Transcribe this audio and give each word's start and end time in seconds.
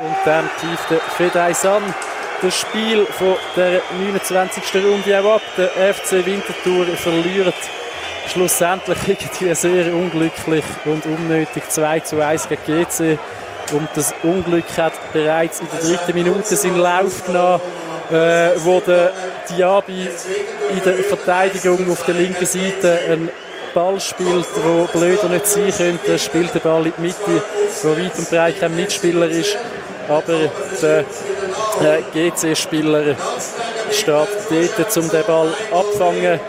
Und 0.00 0.14
dann 0.24 0.48
pfeift 0.48 0.90
der 0.90 1.00
Fedais 1.16 1.66
an. 1.66 1.82
Das 2.40 2.54
Spiel 2.54 3.04
von 3.06 3.34
der 3.56 3.82
29. 4.00 4.62
Runde 4.76 5.20
auch 5.20 5.36
ab. 5.36 5.42
Der 5.56 5.92
FC 5.92 6.24
Winterthur 6.24 6.86
verliert 6.96 7.54
schlussendlich 8.28 8.98
irgendwie 9.08 9.54
sehr 9.56 9.92
unglücklich 9.92 10.64
und 10.84 11.04
unnötig 11.04 11.68
2 11.68 12.00
zu 12.00 12.24
1 12.24 12.48
gegen 12.48 12.62
GC. 12.64 13.18
Und 13.72 13.88
das 13.96 14.14
Unglück 14.22 14.66
hat 14.76 14.92
bereits 15.12 15.60
in 15.60 15.66
der 15.72 15.80
dritten 15.80 16.14
Minute 16.14 16.54
seinen 16.54 16.78
Lauf 16.78 17.26
genommen, 17.26 17.60
äh, 18.12 18.50
wo 18.58 18.78
der 18.78 19.12
Diaby 19.50 20.08
in 20.70 20.82
der 20.84 20.94
Verteidigung 20.94 21.90
auf 21.90 22.04
der 22.04 22.14
linken 22.14 22.46
Seite 22.46 23.00
einen 23.10 23.30
Ball 23.74 24.00
spielt, 24.00 24.46
wo 24.62 24.84
blöder 24.96 25.28
nicht 25.28 25.46
sein 25.46 25.72
könnte. 25.76 26.18
Spielt 26.20 26.54
den 26.54 26.62
Ball 26.62 26.86
in 26.86 26.92
die 26.96 27.02
Mitte, 27.02 27.42
wo 27.82 27.96
weit 27.96 28.16
und 28.16 28.30
breit 28.30 28.60
kein 28.60 28.76
Mitspieler 28.76 29.28
ist. 29.28 29.56
Aber 30.08 30.50
der 30.82 31.04
äh, 31.82 32.02
GC-Spieler 32.30 33.14
steht 33.92 34.72
dort, 34.78 34.96
um 34.96 35.08
den 35.10 35.24
Ball 35.24 35.52
abzufangen. 35.70 36.40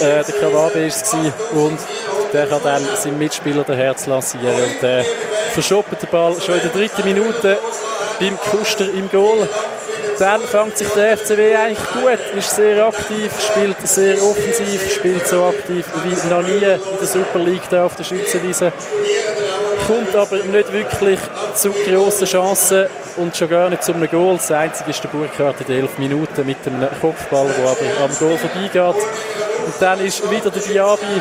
Äh, 0.00 0.24
der 0.24 0.34
Kawabe 0.40 0.74
war 0.74 0.82
es 0.82 1.14
und 1.52 1.78
der 2.32 2.46
kann 2.46 2.60
dann 2.64 2.82
seinen 2.96 3.18
Mitspieler 3.18 3.62
den 3.64 3.76
Herz 3.76 4.06
lancieren. 4.06 4.54
Und 4.54 4.82
der 4.82 5.04
verschoppt 5.52 6.02
den 6.02 6.10
Ball 6.10 6.34
schon 6.40 6.56
in 6.56 6.62
der 6.62 6.70
dritten 6.70 7.04
Minute 7.04 7.58
beim 8.18 8.38
Kuster 8.38 8.86
im 8.92 9.10
Goal. 9.10 9.48
Dann 10.18 10.40
fängt 10.42 10.78
sich 10.78 10.88
der 10.88 11.16
FCW 11.16 11.56
eigentlich 11.56 11.90
gut, 11.92 12.18
ist 12.38 12.54
sehr 12.54 12.86
aktiv, 12.86 13.30
spielt 13.40 13.76
sehr 13.86 14.22
offensiv, 14.22 14.94
spielt 14.94 15.26
so 15.26 15.44
aktiv 15.44 15.84
wie 16.04 16.28
noch 16.28 16.42
nie 16.42 16.54
in 16.54 16.60
der 16.60 17.06
Super 17.06 17.40
League 17.40 17.72
auf 17.72 17.96
der 17.96 18.04
Schützenwiese. 18.04 18.72
Kommt 19.86 20.16
aber 20.16 20.36
nicht 20.36 20.72
wirklich 20.72 21.20
zu 21.54 21.70
grossen 21.70 22.26
Chancen 22.26 22.86
und 23.16 23.36
schon 23.36 23.50
gar 23.50 23.68
nicht 23.68 23.84
zu 23.84 23.92
einem 23.92 24.08
Goal. 24.10 24.36
Das 24.36 24.50
einzige 24.50 24.90
ist 24.90 25.04
der 25.04 25.08
Burkhardt 25.08 25.60
in 25.60 25.66
den 25.66 25.80
11 25.82 25.98
Minuten 25.98 26.46
mit 26.46 26.56
einem 26.66 26.88
Kopfball, 27.00 27.46
der 27.58 27.66
aber 27.66 28.04
am 28.04 28.18
Goal 28.18 28.38
vorbeigeht. 28.38 29.02
Und 29.66 29.74
dann 29.80 30.00
ist 30.00 30.30
wieder 30.30 30.50
der 30.50 30.62
Diaby 30.62 31.20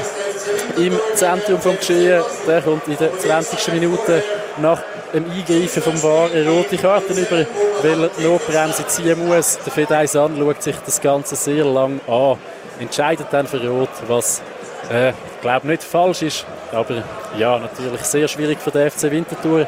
im 0.78 1.00
Zentrum 1.16 1.60
des 1.60 1.80
Geschehen. 1.80 2.24
Der 2.48 2.62
kommt 2.62 2.88
in 2.88 2.98
der 2.98 3.18
20. 3.18 3.74
Minute 3.74 4.24
nach 4.58 4.82
dem 5.14 5.30
Eingreifen 5.30 5.84
vom 5.84 6.02
VAR 6.02 6.30
eine 6.32 6.50
rote 6.50 6.78
Karte 6.78 7.14
über, 7.14 7.46
weil 7.82 8.04
er 8.04 8.10
die 8.18 8.24
Notbremse 8.24 8.88
ziehen 8.88 9.28
muss. 9.28 9.60
Der 9.60 9.74
Fedeis 9.74 10.14
schaut 10.14 10.64
sich 10.64 10.76
das 10.86 11.02
Ganze 11.02 11.36
sehr 11.36 11.66
lang 11.66 12.00
an, 12.08 12.38
entscheidet 12.80 13.28
dann 13.32 13.46
für 13.46 13.66
Rot, 13.68 13.90
was 14.08 14.42
äh, 14.90 15.14
glaube 15.44 15.68
nicht 15.68 15.84
falsch 15.84 16.24
ist, 16.24 16.46
aber 16.72 17.04
ja, 17.38 17.60
natürlich 17.60 18.02
sehr 18.04 18.28
schwierig 18.28 18.60
für 18.60 18.72
den 18.72 18.90
FC 18.90 19.12
Winterthur. 19.12 19.68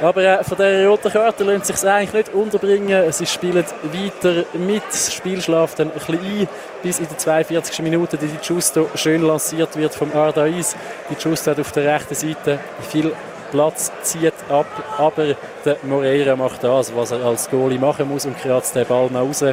Aber 0.00 0.22
äh, 0.22 0.42
von 0.42 0.56
dieser 0.56 0.88
roten 0.88 1.12
Karte 1.12 1.44
lässt 1.44 1.66
sich 1.66 1.86
eigentlich 1.86 2.12
nicht 2.12 2.34
unterbringen. 2.34 3.12
Sie 3.12 3.26
spielen 3.26 3.64
weiter 3.64 4.44
mit. 4.54 4.82
Das 4.88 5.12
Spiel 5.12 5.40
schlaft 5.40 5.78
dann 5.78 5.88
ein 5.88 5.94
bisschen 5.94 6.18
ein, 6.18 6.48
bis 6.82 6.98
in 6.98 7.06
der 7.06 7.18
42. 7.18 7.78
Minute 7.80 8.16
die 8.16 8.26
Giusto 8.44 8.88
schön 8.94 9.22
lanciert 9.22 9.76
wird 9.76 9.94
vom 9.94 10.10
Ardais. 10.12 10.74
Die 11.10 11.14
Giusto 11.14 11.52
hat 11.52 11.60
auf 11.60 11.70
der 11.72 11.94
rechten 11.94 12.14
Seite 12.14 12.58
viel 12.90 13.12
Platz, 13.52 13.92
zieht 14.00 14.32
ab, 14.48 14.66
aber 14.96 15.36
der 15.64 15.76
Moreira 15.82 16.34
macht 16.36 16.64
das, 16.64 16.96
was 16.96 17.10
er 17.10 17.22
als 17.24 17.50
Goalie 17.50 17.78
machen 17.78 18.08
muss 18.08 18.24
und 18.24 18.36
kratzt 18.38 18.74
den 18.74 18.86
Ball 18.86 19.08
nach 19.10 19.20
raus. 19.20 19.44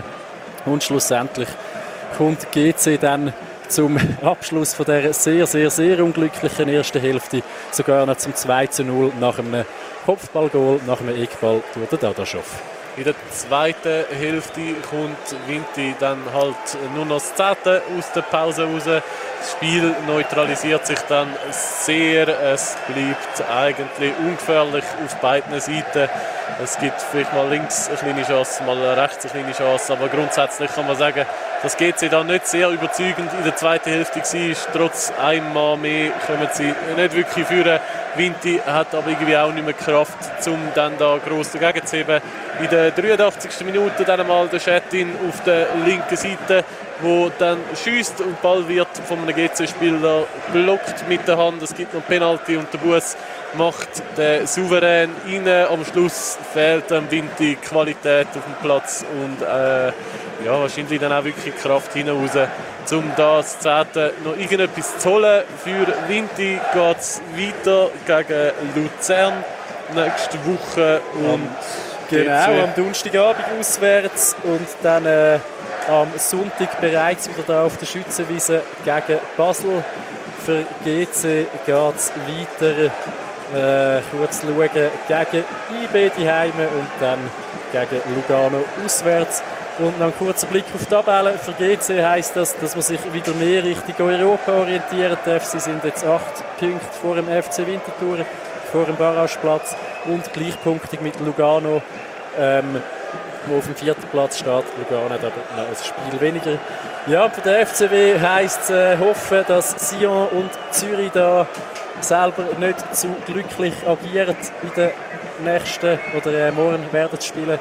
Und 0.66 0.84
schlussendlich 0.84 1.50
kommt 2.18 2.50
GC 2.54 2.98
dann 3.00 3.34
zum 3.70 3.98
Abschluss 4.22 4.74
von 4.74 4.86
der 4.86 5.14
sehr, 5.14 5.46
sehr, 5.48 5.70
sehr 5.70 6.04
unglücklichen 6.04 6.68
ersten 6.70 7.00
Hälfte 7.00 7.42
sogar 7.72 8.06
noch 8.06 8.18
zum 8.18 8.36
2 8.36 8.68
zu 8.68 8.84
0 8.84 9.14
nach 9.20 9.40
einem 9.40 9.66
Kopfballgoal 10.06 10.80
nach 10.88 11.00
einem 11.02 11.22
Eckball 11.22 11.62
durch 11.74 11.90
den 11.90 12.00
Dadaschow. 12.00 12.62
In 12.98 13.04
der 13.04 13.14
zweiten 13.32 14.06
Hälfte 14.12 14.74
kommt 14.90 15.36
Vinti 15.48 15.96
dann 16.00 16.18
halt 16.34 16.56
nur 16.96 17.06
noch 17.06 17.20
das 17.20 17.34
Zehnte 17.36 17.82
aus 17.98 18.12
der 18.12 18.24
Pause 18.24 18.66
raus. 18.66 19.02
Das 19.40 19.52
Spiel 19.54 19.96
neutralisiert 20.06 20.86
sich 20.86 21.00
dann 21.08 21.30
sehr. 21.52 22.28
Es 22.28 22.76
bleibt 22.88 23.50
eigentlich 23.50 24.14
ungefährlich 24.20 24.84
auf 25.06 25.16
beiden 25.16 25.60
Seiten. 25.60 26.10
Es 26.62 26.78
gibt 26.78 27.02
vielleicht 27.02 27.34
mal 27.34 27.48
links 27.50 27.88
eine 27.88 27.98
kleine 27.98 28.24
Chance, 28.24 28.64
mal 28.64 28.78
rechts 29.00 29.26
eine 29.26 29.32
kleine 29.32 29.56
Chance. 29.56 29.94
Aber 29.94 30.10
grundsätzlich 30.10 30.70
kann 30.76 30.88
man 30.88 30.98
sagen, 30.98 31.26
das 31.64 31.78
geht 31.78 32.00
sie 32.00 32.10
dann 32.10 32.28
nicht 32.28 32.48
sehr 32.48 32.70
überzeugend 32.70 33.32
in 33.38 33.44
der 33.46 33.56
zweiten 33.56 33.90
Hälfte 33.90 34.20
war. 34.20 34.74
Trotz 34.74 35.14
einmal 35.22 35.78
mehr 35.78 36.12
kommen 36.28 36.50
sie 36.52 36.74
nicht 36.98 37.16
wirklich 37.16 37.48
führen. 37.48 37.80
Vinti 38.16 38.62
hat 38.66 38.94
aber 38.94 39.08
irgendwie 39.08 39.38
auch 39.38 39.54
nicht 39.54 39.64
mehr 39.64 39.74
Kraft, 39.74 40.18
um 40.48 40.60
dann 40.76 40.98
da 40.98 41.18
gross 41.18 41.52
dagegen 41.52 41.86
zu 41.86 41.98
heben. 41.98 42.22
In 42.60 42.70
der 42.70 42.92
83. 42.92 43.66
Minute 43.66 44.04
dann 44.04 44.20
einmal 44.20 44.48
der 44.50 44.60
Schettin 44.60 45.16
auf 45.28 45.42
der 45.44 45.68
linken 45.86 46.18
Seite, 46.18 46.66
wo 47.02 47.32
dann 47.38 47.60
schießt 47.84 48.22
und 48.22 48.42
Ball 48.42 48.68
wird 48.68 48.88
von 49.08 49.20
einem 49.20 49.36
GC-Spieler 49.36 50.26
blockt 50.52 51.08
mit 51.08 51.28
der 51.28 51.38
Hand. 51.38 51.62
Es 51.62 51.74
gibt 51.74 51.94
noch 51.94 52.06
Penalty 52.06 52.58
und 52.58 52.72
der 52.74 52.78
Bus 52.80 53.16
macht 53.58 53.90
der 54.18 54.46
Souverän 54.46 55.12
rein. 55.26 55.68
Am 55.70 55.86
Schluss 55.86 56.38
fehlt 56.54 56.90
dem 56.92 57.10
Vinti 57.10 57.56
Qualität 57.56 58.28
auf 58.36 58.44
dem 58.46 58.56
Platz 58.62 59.06
und 59.22 59.42
äh, 59.42 59.88
ja, 60.46 60.60
wahrscheinlich 60.60 61.00
dann 61.00 61.12
auch 61.12 61.24
wirklich 61.24 61.56
Kraft 61.56 61.94
hinaus, 61.94 62.32
um 62.92 63.12
das 63.16 63.60
Zehnte 63.60 64.14
noch 64.24 64.38
irgendetwas 64.38 64.98
zu 65.00 65.10
holen. 65.10 65.44
Für 65.64 65.88
Vinti 66.08 66.60
geht 66.74 66.98
es 66.98 67.22
weiter 67.36 67.90
gegen 68.06 68.52
Luzern 68.76 69.44
nächste 69.94 70.38
Woche 70.46 71.02
und 71.16 71.50
Genau, 72.10 72.64
am 72.64 72.74
Donnerstagabend 72.76 73.46
auswärts 73.60 74.36
und 74.44 74.68
dann 74.82 75.06
äh, 75.06 75.38
am 75.90 76.08
Sonntag 76.18 76.80
bereits 76.80 77.28
wieder 77.30 77.44
da 77.46 77.66
auf 77.66 77.78
der 77.78 77.86
Schützenwiese 77.86 78.62
gegen 78.86 79.20
Basel. 79.36 79.84
Für 80.46 80.64
GC 80.84 81.48
geht 81.66 81.96
es 81.96 82.12
weiter 82.28 82.92
äh, 83.56 84.02
kurz 84.12 84.42
schauen 84.42 84.70
gegen 85.08 85.46
IB 85.84 86.12
die 86.18 86.30
Heime 86.30 86.68
und 86.68 86.88
dann 87.00 87.20
gegen 87.72 88.02
Lugano 88.16 88.64
auswärts. 88.86 89.42
Und 89.80 89.98
noch 89.98 90.08
ein 90.08 90.18
kurzer 90.18 90.48
Blick 90.48 90.66
auf 90.76 90.84
die 90.84 90.90
Tabelle. 90.90 91.38
Für 91.38 91.54
GC 91.54 92.04
heisst 92.04 92.36
das, 92.36 92.58
dass 92.58 92.76
man 92.76 92.82
sich 92.84 93.00
wieder 93.14 93.34
mehr 93.34 93.64
Richtung 93.64 94.08
Europa 94.08 94.52
orientieren 94.52 95.18
darf. 95.26 95.46
Sie 95.46 95.60
sind 95.60 95.84
jetzt 95.86 96.06
acht 96.06 96.44
Punkte 96.60 96.86
vor 97.02 97.16
dem 97.16 97.26
FC 97.26 97.60
Winterthur, 97.66 98.26
vor 98.72 98.86
dem 98.86 98.98
Barrageplatz 98.98 99.76
und 100.06 100.32
gleichpunktig 100.34 101.02
mit 101.02 101.18
Lugano, 101.22 101.82
ähm, 102.38 102.82
wo 103.48 103.58
auf 103.58 103.66
dem 103.66 103.76
vierten 103.76 104.08
Platz 104.12 104.40
steht. 104.40 104.64
Lugano 104.78 105.10
hat 105.10 105.24
aber 105.24 105.62
noch 105.62 105.68
ein 105.68 105.76
Spiel 105.76 106.22
weniger. 106.22 106.58
Ja, 107.08 107.30
für 107.30 107.42
den 107.42 107.66
FCW 107.66 108.20
heisst 108.20 108.64
es 108.64 108.70
äh, 108.70 108.98
hoffen, 108.98 109.44
dass 109.48 109.90
Sion 109.90 110.28
und 110.30 110.50
Zürich 110.72 111.12
da 111.12 111.48
selber 112.02 112.44
nicht 112.60 112.96
zu 112.96 113.08
glücklich 113.26 113.74
agieren 113.88 114.36
in 114.64 114.74
den 114.76 114.92
nächsten 115.44 116.00
oder 116.16 116.48
äh, 116.48 116.52
morgen 116.52 116.92
werden 116.92 117.20
spielen. 117.22 117.60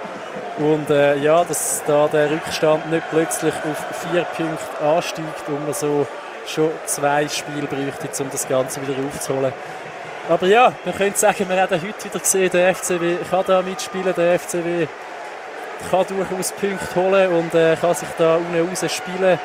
Und 0.59 0.91
äh, 0.91 1.17
ja, 1.19 1.45
dass 1.45 1.83
da 1.87 2.09
der 2.09 2.31
Rückstand 2.31 2.91
nicht 2.91 3.05
plötzlich 3.11 3.55
auf 3.55 4.11
vier 4.11 4.25
Punkte 4.25 4.85
ansteigt 4.85 5.49
und 5.49 5.65
man 5.65 5.73
so 5.73 6.07
schon 6.47 6.71
zwei 6.87 7.29
Spiele 7.29 7.67
bräuchte, 7.67 8.23
um 8.23 8.31
das 8.31 8.49
Ganze 8.49 8.81
wieder 8.83 8.95
aufzuholen. 9.07 9.53
Aber 10.29 10.47
ja, 10.47 10.73
man 10.85 10.95
könnte 10.95 11.19
sagen, 11.19 11.49
wir 11.49 11.63
haben 11.63 11.71
heute 11.81 12.05
wieder 12.05 12.19
gesehen, 12.19 12.51
der 12.51 12.75
FCW 12.75 13.17
kann 13.31 13.45
da 13.47 13.63
mitspielen, 13.63 14.13
der 14.15 14.39
FCW 14.39 14.87
kann 15.91 16.07
durchaus 16.07 16.53
Punkte 16.53 16.95
holen 16.95 17.33
und 17.33 17.55
äh, 17.55 17.77
kann 17.77 17.95
sich 17.95 18.09
da 18.19 18.37
unten 18.37 18.69
raus 18.69 18.85
spielen. 18.93 19.39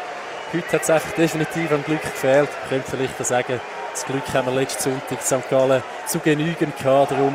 Heute 0.54 0.72
hat 0.72 0.84
es 0.84 0.90
einfach 0.90 1.12
definitiv 1.14 1.72
am 1.72 1.84
Glück 1.84 2.02
gefehlt. 2.02 2.50
Ich 2.64 2.70
könnte 2.70 2.92
vielleicht 2.92 3.26
sagen, 3.26 3.60
das 3.92 4.06
Glück 4.06 4.24
haben 4.34 4.48
wir 4.48 4.60
letzten 4.60 4.84
Sonntag 4.84 5.12
in 5.12 5.20
St. 5.20 5.50
Gallen 5.50 5.84
zu 6.06 6.20
genügend 6.20 6.78
gehabt. 6.78 7.12
Darum 7.12 7.34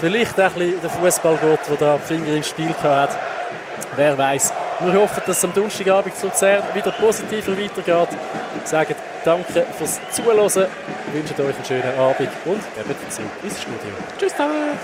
vielleicht 0.00 0.40
auch 0.40 0.52
der 0.54 0.90
Fußballgott, 0.90 1.60
der 1.68 1.76
da 1.76 1.98
Finger 1.98 2.34
im 2.34 2.42
Spiel 2.42 2.74
hat. 2.82 3.10
Wer 3.96 4.16
weiß. 4.16 4.52
Wir 4.80 4.92
hoffen, 4.94 5.22
dass 5.26 5.38
es 5.38 5.44
am 5.44 5.52
Donnerstagabend 5.54 6.16
zu 6.16 6.26
Luzern 6.26 6.62
wieder 6.74 6.90
positiver 6.92 7.52
weitergeht. 7.52 7.86
Wir 7.86 8.66
sagen 8.66 8.94
danke 9.24 9.66
fürs 9.78 10.00
Zuhören, 10.10 10.66
wünschen 11.12 11.40
euch 11.40 11.56
einen 11.56 11.64
schönen 11.66 11.98
Abend 11.98 12.28
und 12.44 12.60
eben 12.78 13.10
zurück 13.10 13.30
ins 13.42 13.62
Studio. 13.62 13.90
Tschüss 14.18 14.32
zusammen! 14.32 14.78